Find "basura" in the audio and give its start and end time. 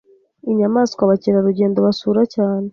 1.85-2.21